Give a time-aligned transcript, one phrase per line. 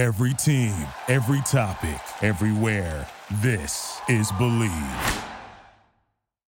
[0.00, 0.74] Every team,
[1.08, 3.06] every topic, everywhere.
[3.42, 5.24] This is Bleav.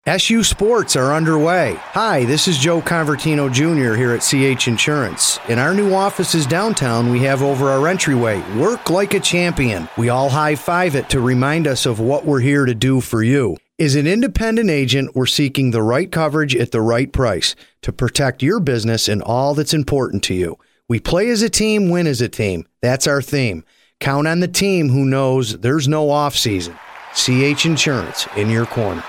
[0.06, 1.76] SU Sports are underway.
[1.78, 3.98] Hi, this is Joe Convertino Jr.
[3.98, 5.42] here at CH Insurance.
[5.50, 9.90] In our new offices downtown, we have over our entryway Work Like a Champion.
[9.98, 13.24] We all high five it to remind us of what we're here to do for
[13.24, 13.58] you.
[13.78, 18.42] As an independent agent, we're seeking the right coverage at the right price to protect
[18.42, 20.58] your business and all that's important to you.
[20.88, 22.68] We play as a team, win as a team.
[22.84, 23.64] That's our theme.
[24.02, 26.78] Count on the team who knows there's no off season.
[27.16, 29.02] CH Insurance in your corner.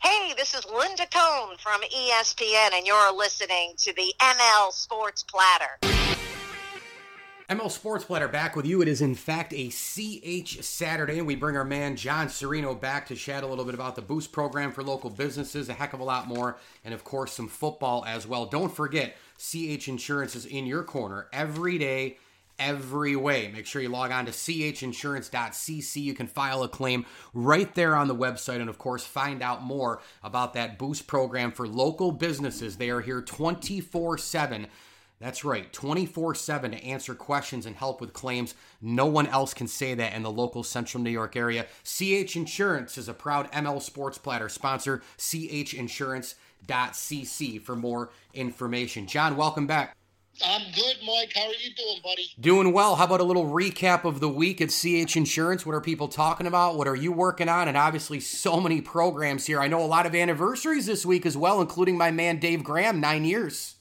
[0.00, 6.13] Hey, this is Linda Cohn from ESPN, and you're listening to the ML Sports Platter.
[7.50, 8.80] ML Sports Platter back with you.
[8.80, 13.06] It is, in fact, a CH Saturday, and we bring our man John Sereno back
[13.08, 16.00] to chat a little bit about the Boost program for local businesses, a heck of
[16.00, 18.46] a lot more, and of course, some football as well.
[18.46, 22.16] Don't forget, CH Insurance is in your corner every day,
[22.58, 23.50] every way.
[23.52, 25.96] Make sure you log on to chinsurance.cc.
[25.96, 29.62] You can file a claim right there on the website, and of course, find out
[29.62, 32.78] more about that Boost program for local businesses.
[32.78, 34.66] They are here 24 7
[35.24, 38.54] that's right, 24 7 to answer questions and help with claims.
[38.82, 41.64] No one else can say that in the local central New York area.
[41.82, 45.00] CH Insurance is a proud ML Sports Platter sponsor.
[45.16, 49.06] CHInsurance.cc for more information.
[49.06, 49.96] John, welcome back.
[50.44, 51.32] I'm good, Mike.
[51.34, 52.28] How are you doing, buddy?
[52.38, 52.96] Doing well.
[52.96, 55.64] How about a little recap of the week at CH Insurance?
[55.64, 56.76] What are people talking about?
[56.76, 57.66] What are you working on?
[57.66, 59.58] And obviously, so many programs here.
[59.58, 63.00] I know a lot of anniversaries this week as well, including my man Dave Graham,
[63.00, 63.73] nine years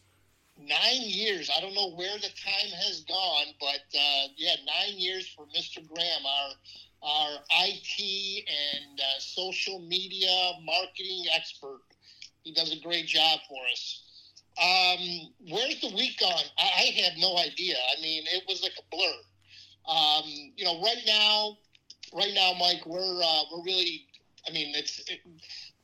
[0.67, 1.50] nine years.
[1.56, 5.86] I don't know where the time has gone, but uh, yeah, nine years for Mr.
[5.88, 6.52] Graham, our
[7.03, 11.81] our IT and uh, social media marketing expert.
[12.44, 14.03] He does a great job for us.
[14.61, 16.44] Um, where's the week gone?
[16.58, 17.75] I, I have no idea.
[17.97, 19.14] I mean, it was like a blur.
[19.88, 21.58] Um, you know, right now,
[22.14, 24.06] right now, Mike, we're uh, we're really.
[24.47, 25.19] I mean, it's it,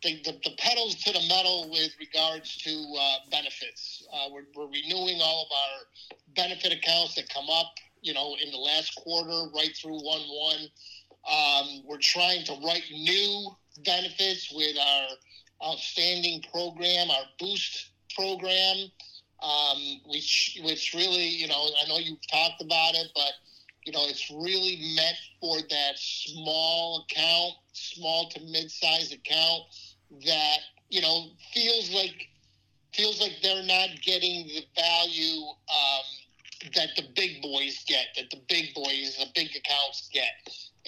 [0.02, 4.07] the, the, the, pedals to the metal with regards to uh, benefits.
[4.13, 8.51] Uh, we're, we're, renewing all of our benefit accounts that come up, you know, in
[8.51, 10.68] the last quarter, right through one one.
[11.29, 13.51] Um, we're trying to write new
[13.84, 18.90] benefits with our outstanding program, our Boost program,
[19.44, 23.34] um, which which really, you know, I know you've talked about it, but
[23.85, 29.63] you know, it's really meant for that small account, small to mid-sized account
[30.25, 30.57] that
[30.90, 32.28] you know feels like
[32.94, 38.41] feels like they're not getting the value um, that the big boys get, that the
[38.50, 40.29] big boys, the big accounts get,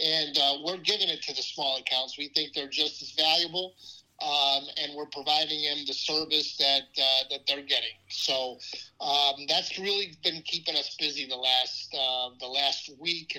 [0.04, 2.18] and uh, we're giving it to the small accounts.
[2.18, 3.74] We think they're just as valuable.
[4.22, 7.98] Um, and we're providing them the service that uh, that they're getting.
[8.10, 8.58] So
[9.00, 13.38] um, that's really been keeping us busy the last uh, the last week,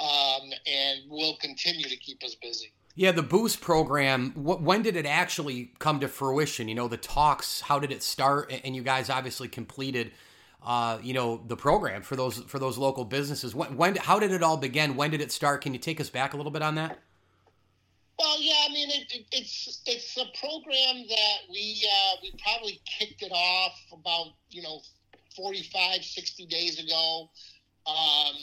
[0.00, 2.72] um, and will continue to keep us busy.
[2.98, 4.32] Yeah, the Boost program.
[4.32, 6.66] when did it actually come to fruition?
[6.66, 7.60] You know, the talks.
[7.60, 8.50] How did it start?
[8.64, 10.12] And you guys obviously completed,
[10.64, 13.54] uh, you know, the program for those for those local businesses.
[13.54, 13.96] When, when?
[13.96, 14.96] How did it all begin?
[14.96, 15.60] When did it start?
[15.60, 16.98] Can you take us back a little bit on that?
[18.18, 22.80] Well, yeah, I mean, it, it, it's it's a program that we uh, we probably
[22.98, 24.80] kicked it off about you know
[25.36, 27.28] 45, 60 days ago.
[27.86, 28.36] Um,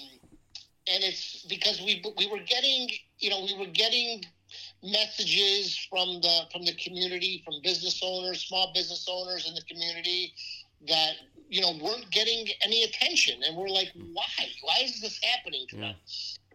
[0.87, 2.89] and it's because we we were getting
[3.19, 4.23] you know we were getting
[4.83, 10.33] messages from the from the community, from business owners, small business owners in the community
[10.87, 11.13] that
[11.49, 14.47] you know weren't getting any attention, and we're like, why?
[14.61, 15.81] Why is this happening to yeah.
[15.81, 15.95] them?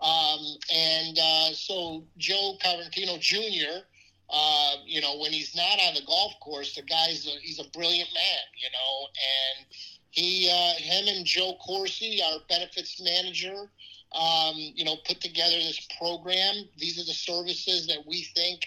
[0.00, 0.41] Um,
[0.72, 3.84] and uh, so Joe Convertino Jr.
[4.31, 7.69] Uh, you know, when he's not on the golf course, the guy's a, he's a
[7.70, 9.66] brilliant man, you know, and
[10.10, 13.70] he, uh, him and Joe Corsi, our benefits manager,
[14.12, 16.69] um, you know, put together this program.
[16.76, 18.60] These are the services that we think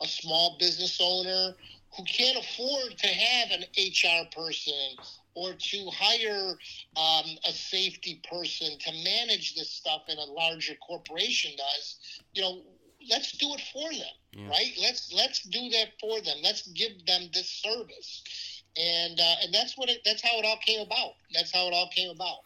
[0.00, 1.56] a small business owner
[1.96, 4.96] who can't afford to have an HR person
[5.38, 6.50] or to hire
[6.96, 11.98] um, a safety person to manage this stuff in a larger corporation does,
[12.32, 12.62] you know,
[13.08, 14.48] let's do it for them, yeah.
[14.48, 14.72] right?
[14.82, 16.38] Let's let's do that for them.
[16.42, 20.58] Let's give them this service, and uh, and that's what it, that's how it all
[20.64, 21.12] came about.
[21.32, 22.38] That's how it all came about.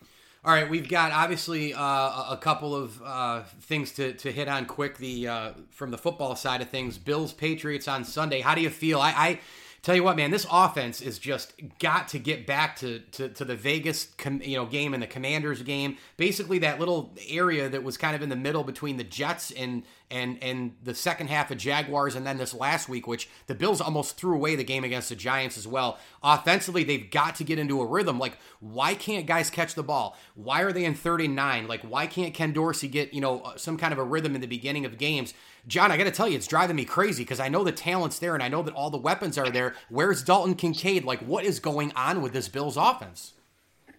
[0.44, 4.66] All right, we've got obviously uh, a couple of uh, things to, to hit on
[4.66, 4.98] quick.
[4.98, 8.40] The uh, from the football side of things, Bills Patriots on Sunday.
[8.40, 9.00] How do you feel?
[9.00, 9.40] I, I
[9.82, 13.44] Tell you what, man, this offense is just got to get back to to, to
[13.44, 15.96] the Vegas, com, you know, game and the Commanders game.
[16.16, 19.82] Basically, that little area that was kind of in the middle between the Jets and
[20.08, 23.80] and and the second half of Jaguars, and then this last week, which the Bills
[23.80, 25.98] almost threw away the game against the Giants as well.
[26.22, 28.20] Offensively, they've got to get into a rhythm.
[28.20, 30.16] Like, why can't guys catch the ball?
[30.36, 31.66] Why are they in 39?
[31.66, 34.46] Like, why can't Ken Dorsey get you know some kind of a rhythm in the
[34.46, 35.34] beginning of games?
[35.66, 38.18] John, I got to tell you, it's driving me crazy because I know the talent's
[38.18, 39.74] there and I know that all the weapons are there.
[39.88, 41.04] Where's Dalton Kincaid?
[41.04, 43.34] Like, what is going on with this Bills offense?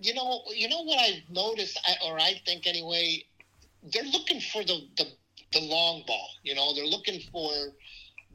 [0.02, 3.24] You know, you know what I've noticed, or I think anyway,
[3.94, 5.06] they're looking for the the,
[5.54, 6.28] the long ball.
[6.44, 7.52] You know, they're looking for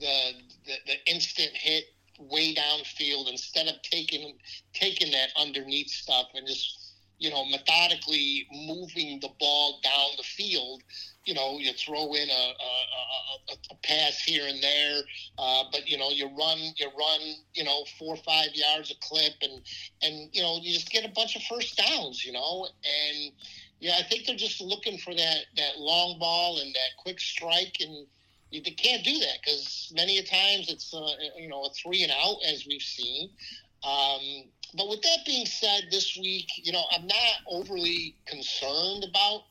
[0.00, 0.32] the,
[0.64, 1.84] the the instant hit
[2.18, 4.38] way downfield instead of taking
[4.72, 6.77] taking that underneath stuff and just
[7.18, 10.82] you know methodically moving the ball down the field
[11.28, 15.00] you know, you throw in a, a, a, a pass here and there,
[15.38, 17.20] uh, but you know, you run, you run,
[17.52, 19.60] you know, four or five yards a clip, and
[20.00, 23.32] and you know, you just get a bunch of first downs, you know, and
[23.78, 27.76] yeah, I think they're just looking for that that long ball and that quick strike,
[27.80, 28.06] and
[28.50, 32.12] they can't do that because many a times it's uh, you know a three and
[32.12, 33.28] out as we've seen.
[33.84, 34.44] Um,
[34.76, 39.42] but with that being said, this week, you know, I'm not overly concerned about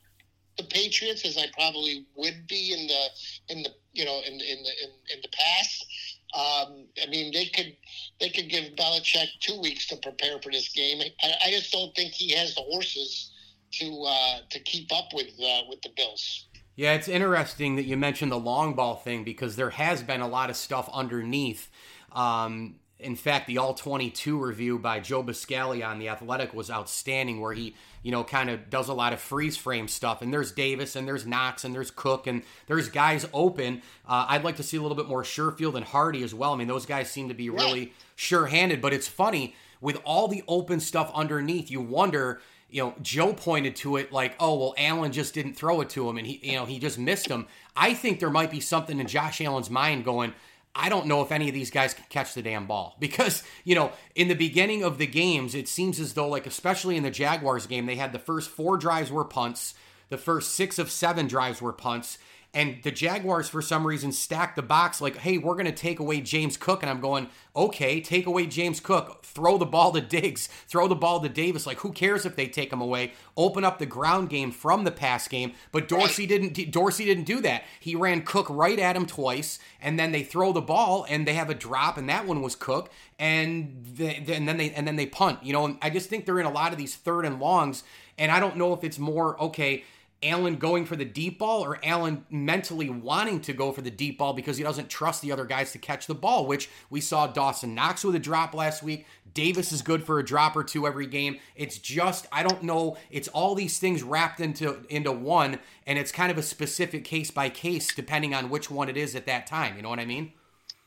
[0.56, 4.40] the Patriots as I probably would be in the in the you know in in
[4.40, 4.44] the
[4.82, 5.86] in, in the past.
[6.34, 7.74] Um, I mean, they could
[8.20, 11.00] they could give Belichick two weeks to prepare for this game.
[11.22, 13.32] I, I just don't think he has the horses
[13.72, 16.46] to uh, to keep up with uh, with the Bills.
[16.76, 20.28] Yeah, it's interesting that you mentioned the long ball thing because there has been a
[20.28, 21.68] lot of stuff underneath.
[22.12, 27.40] Um, in fact, the All 22 review by Joe Buscaglia on The Athletic was outstanding,
[27.40, 30.20] where he, you know, kind of does a lot of freeze frame stuff.
[30.20, 33.82] And there's Davis, and there's Knox, and there's Cook, and there's guys open.
[34.06, 36.52] Uh, I'd like to see a little bit more Sherfield and Hardy as well.
[36.52, 40.26] I mean, those guys seem to be really sure handed, but it's funny with all
[40.26, 42.40] the open stuff underneath, you wonder.
[42.70, 46.06] You know, Joe pointed to it like, "Oh, well, Allen just didn't throw it to
[46.06, 49.00] him, and he, you know, he just missed him." I think there might be something
[49.00, 50.34] in Josh Allen's mind going,
[50.78, 52.96] I don't know if any of these guys can catch the damn ball.
[53.08, 56.96] Because, you know, in the beginning of the games, it seems as though, like, especially
[56.96, 59.74] in the Jaguars game, they had the first four drives were punts,
[60.08, 62.18] the first six of seven drives were punts,
[62.54, 66.00] and the Jaguars, for some reason, stacked the box like, hey, we're going to take
[66.00, 66.82] away James Cook.
[66.82, 69.22] And I'm going, okay, take away James Cook.
[69.22, 70.48] Throw the ball to Diggs.
[70.66, 71.66] Throw the ball to Davis.
[71.66, 73.12] Like, who cares if they take him away?
[73.36, 75.52] Open up the ground game from the pass game.
[75.72, 76.70] But Dorsey didn't.
[76.70, 77.64] Dorsey didn't do that.
[77.80, 81.34] He ran Cook right at him twice, and then they throw the ball and they
[81.34, 82.90] have a drop, and that one was Cook.
[83.18, 85.44] And, the, and then they and then they punt.
[85.44, 87.84] You know, I just think they're in a lot of these third and longs,
[88.16, 89.84] and I don't know if it's more okay
[90.22, 94.18] Allen going for the deep ball or Allen mentally wanting to go for the deep
[94.18, 97.26] ball because he doesn't trust the other guys to catch the ball, which we saw
[97.26, 99.06] Dawson Knox with a drop last week.
[99.32, 101.38] Davis is good for a drop or two every game.
[101.54, 106.10] It's just I don't know, it's all these things wrapped into into one and it's
[106.10, 109.46] kind of a specific case by case depending on which one it is at that
[109.46, 110.32] time, you know what I mean?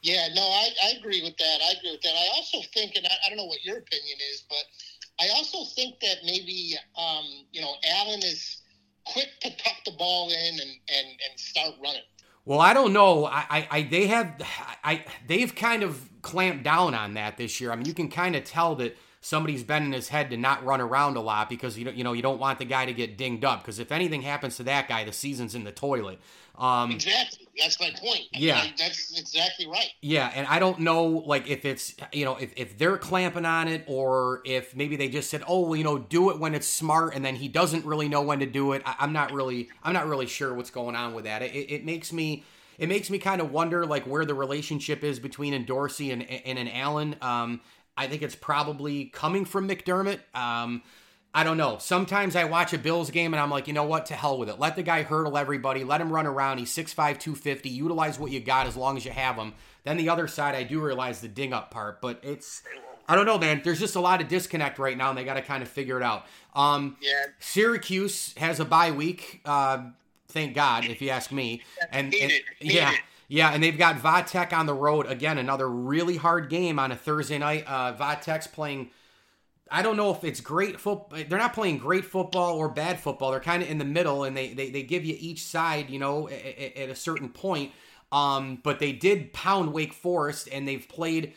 [0.01, 1.60] Yeah, no, I, I agree with that.
[1.62, 2.13] I agree with that.
[2.13, 4.66] I also think and I, I don't know what your opinion is, but
[5.22, 8.62] I also think that maybe um, you know, Allen is
[9.06, 12.01] quick to tuck the ball in and, and, and start running.
[12.45, 13.25] Well, I don't know.
[13.25, 14.42] I, I, I, they have,
[14.83, 17.71] I, they've kind of clamped down on that this year.
[17.71, 20.66] I mean, you can kind of tell that somebody's been in his head to not
[20.66, 22.94] run around a lot because you know, you know, you don't want the guy to
[22.94, 26.20] get dinged up because if anything happens to that guy, the season's in the toilet.
[26.58, 27.48] Um, exactly.
[27.58, 28.28] That's my point.
[28.34, 29.90] Yeah, I mean, that's exactly right.
[30.02, 33.68] Yeah, and I don't know, like, if it's you know, if, if they're clamping on
[33.68, 36.68] it, or if maybe they just said, oh, well, you know, do it when it's
[36.68, 38.82] smart, and then he doesn't really know when to do it.
[38.86, 41.42] I, am not really, I'm not really sure what's going on with that.
[41.42, 42.44] It, it makes me,
[42.78, 46.24] it makes me kind of wonder, like, where the relationship is between an Dorsey and
[46.24, 47.16] and an Allen.
[47.22, 47.62] Um,
[47.98, 50.19] I think it's probably coming from McDermott.
[50.33, 50.81] Um,
[51.33, 51.77] I don't know.
[51.77, 54.07] Sometimes I watch a Bills game and I'm like, you know what?
[54.07, 54.60] To hell with it.
[54.60, 55.83] Let the guy hurdle everybody.
[55.83, 56.57] Let him run around.
[56.57, 57.69] He's 6'5, 250.
[57.69, 59.53] Utilize what you got as long as you have him.
[59.83, 62.63] Then the other side, I do realize the ding up part, but it's.
[63.07, 63.62] I don't know, man.
[63.63, 65.98] There's just a lot of disconnect right now, and they got to kind of figure
[65.98, 66.25] it out.
[66.55, 67.25] Um, yeah.
[67.39, 69.41] Syracuse has a bye week.
[69.43, 69.86] Uh,
[70.29, 71.62] thank God, if you ask me.
[71.91, 72.31] And, and
[72.62, 72.93] yeah,
[73.32, 75.38] yeah, and they've got Va Tech on the road again.
[75.38, 77.66] Another really hard game on a Thursday night.
[77.66, 78.92] Uh, Va Tech's playing
[79.72, 81.18] I don't know if it's great football.
[81.30, 83.32] They're not playing great football or bad football.
[83.32, 85.98] They're kind of in the middle, and they, they, they give you each side, you
[85.98, 87.72] know, at, at a certain point.
[88.12, 91.34] Um, but they did pound Wake Forest, and they've played.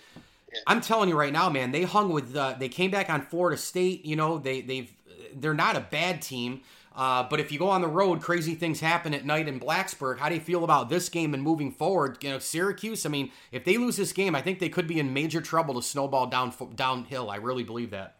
[0.66, 2.34] I'm telling you right now, man, they hung with.
[2.34, 4.04] Uh, they came back on Florida State.
[4.04, 4.92] You know, they they've
[5.36, 6.62] they're not a bad team.
[6.94, 10.18] Uh, but if you go on the road, crazy things happen at night in Blacksburg.
[10.18, 12.18] How do you feel about this game and moving forward?
[12.22, 13.04] You know, Syracuse.
[13.04, 15.74] I mean, if they lose this game, I think they could be in major trouble
[15.74, 17.30] to snowball down downhill.
[17.30, 18.18] I really believe that.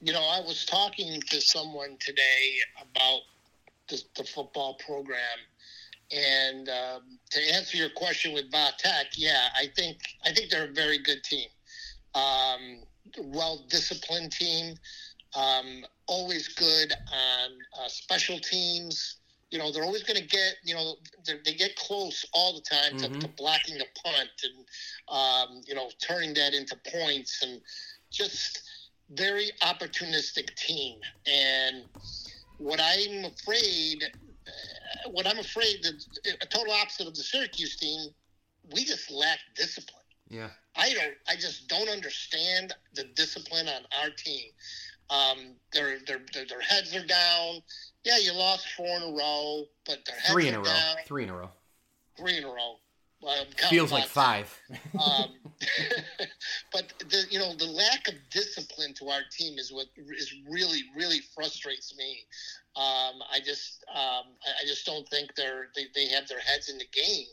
[0.00, 3.20] You know, I was talking to someone today about
[3.88, 5.18] the, the football program,
[6.10, 10.72] and um, to answer your question with Tech, yeah, I think I think they're a
[10.72, 11.48] very good team,
[12.14, 12.80] um,
[13.18, 14.74] well disciplined team.
[15.36, 19.16] Um, always good on uh, special teams.
[19.50, 20.94] You know, they're always going to get, you know,
[21.26, 23.18] they get close all the time to, mm-hmm.
[23.20, 24.64] to blocking the punt and,
[25.08, 27.60] um, you know, turning that into points and
[28.10, 28.62] just
[29.10, 30.98] very opportunistic team.
[31.26, 31.84] And
[32.58, 34.04] what I'm afraid,
[34.46, 36.04] uh, what I'm afraid that
[36.42, 38.10] a total opposite of the Syracuse team,
[38.72, 39.96] we just lack discipline.
[40.28, 40.50] Yeah.
[40.76, 44.50] I don't, I just don't understand the discipline on our team.
[45.10, 47.62] Um, their, their, their, their heads are down.
[48.04, 50.64] Yeah, you lost four in a row, but their heads three in a row.
[50.64, 50.96] Down.
[51.06, 51.50] Three in a row.
[52.16, 52.76] Three in a row.
[53.22, 54.58] Well, Feels like five.
[54.94, 55.34] um,
[56.72, 60.84] but the you know the lack of discipline to our team is what is really
[60.96, 62.20] really frustrates me.
[62.76, 66.78] Um, I just um, I just don't think they're they, they have their heads in
[66.78, 67.26] the game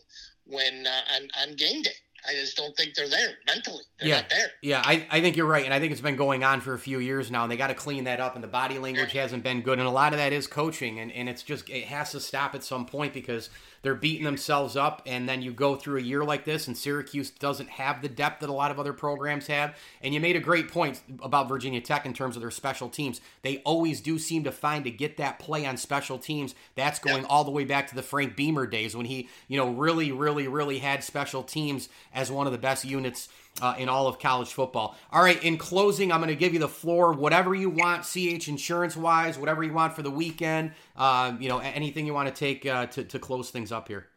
[0.45, 1.91] when uh, on, on game day.
[2.27, 3.83] I just don't think they're there mentally.
[3.99, 4.23] They're yeah.
[4.29, 4.47] there.
[4.61, 5.63] Yeah, I, I think you're right.
[5.63, 7.67] And I think it's been going on for a few years now, and they got
[7.67, 8.35] to clean that up.
[8.35, 9.21] And the body language yeah.
[9.21, 9.79] hasn't been good.
[9.79, 10.99] And a lot of that is coaching.
[10.99, 13.49] And, and it's just, it has to stop at some point because
[13.87, 15.01] they're beating themselves up.
[15.05, 18.41] And then you go through a year like this, and Syracuse doesn't have the depth
[18.41, 19.77] that a lot of other programs have.
[20.01, 23.21] And you made a great point about Virginia Tech in terms of their special teams.
[23.43, 26.53] They always do seem to find to get that play on special teams.
[26.75, 29.69] That's going all the way back to the Frank Beamer days when he, you know,
[29.69, 33.29] really, really, really had special teams as one of the best units
[33.61, 34.95] uh, in all of college football.
[35.11, 37.13] All right, in closing, I'm going to give you the floor.
[37.13, 40.71] Whatever you want, CH insurance wise, whatever you want for the weekend.
[40.95, 44.07] Uh, you know, anything you want to take uh, to to close things up here.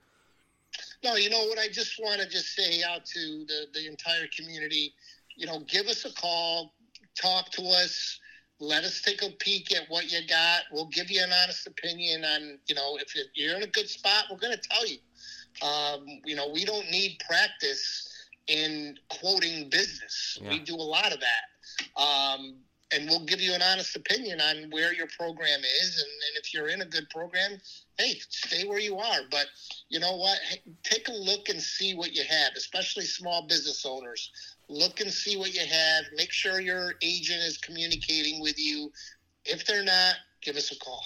[1.02, 1.58] No, you know what?
[1.58, 4.92] I just want to just say out to the the entire community.
[5.36, 6.74] You know, give us a call,
[7.20, 8.18] talk to us.
[8.62, 10.64] Let us take a peek at what you got.
[10.70, 14.24] We'll give you an honest opinion on, you know, if you're in a good spot,
[14.30, 14.98] we're going to tell you.
[15.66, 18.09] Um, you know, we don't need practice
[18.50, 20.38] in quoting business.
[20.42, 20.50] Yeah.
[20.50, 22.02] We do a lot of that.
[22.02, 22.56] Um,
[22.92, 26.02] and we'll give you an honest opinion on where your program is.
[26.02, 27.52] And, and, if you're in a good program,
[27.96, 29.20] hey, stay where you are.
[29.30, 29.46] But
[29.88, 30.38] you know what?
[30.48, 34.32] Hey, take a look and see what you have, especially small business owners.
[34.68, 36.04] Look and see what you have.
[36.16, 38.90] Make sure your agent is communicating with you.
[39.44, 41.04] If they're not, give us a call.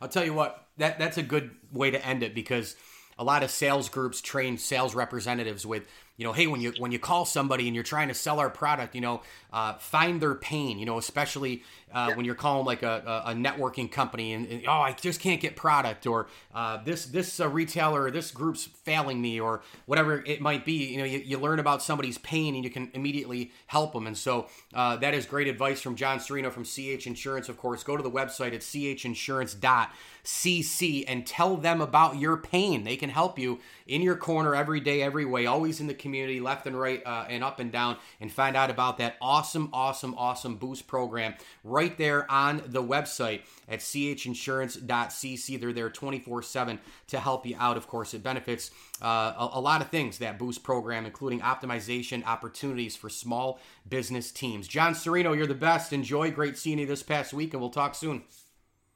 [0.00, 2.76] I'll tell you what, that that's a good way to end it because
[3.18, 6.92] a lot of sales groups train sales representatives with you know, hey, when you when
[6.92, 10.34] you call somebody and you're trying to sell our product, you know, uh, find their
[10.34, 10.78] pain.
[10.78, 14.72] You know, especially uh, when you're calling like a, a networking company and, and, oh,
[14.72, 19.20] I just can't get product, or uh, this this uh, retailer or this group's failing
[19.20, 20.92] me, or whatever it might be.
[20.92, 24.06] You know, you, you learn about somebody's pain and you can immediately help them.
[24.06, 27.48] And so uh, that is great advice from John Sereno from CH Insurance.
[27.48, 32.84] Of course, go to the website at chinsurance.cc and tell them about your pain.
[32.84, 36.40] They can help you in your corner every day, every way, always in the community,
[36.40, 40.14] left and right, uh, and up and down, and find out about that awesome, awesome,
[40.16, 45.60] awesome boost program right there on the website at chinsurance.cc.
[45.60, 46.78] They're there 24 7
[47.08, 47.76] to help you out.
[47.76, 48.70] Of course, it benefits
[49.02, 54.30] uh, a, a, lot of things, that boost program, including optimization opportunities for small business
[54.30, 54.68] teams.
[54.68, 55.92] John Sereno, you're the best.
[55.92, 56.30] Enjoy.
[56.30, 58.22] Great seeing you this past week, and we'll talk soon.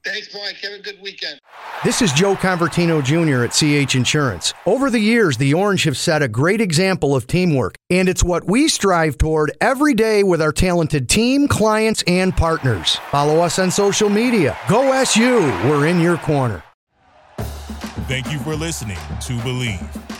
[0.04, 0.57] Thanks, Mike.
[0.57, 1.38] Have a good weekend.
[1.85, 3.45] This is Joe Convertino Jr.
[3.45, 4.54] at CH Insurance.
[4.64, 8.47] Over the years, the Orange have set a great example of teamwork, and it's what
[8.47, 12.97] we strive toward every day with our talented team, clients, and partners.
[13.11, 14.57] Follow us on social media.
[14.69, 15.40] Go SU.
[15.69, 16.62] We're in your corner.
[18.09, 20.19] Thank you for listening to Bleav.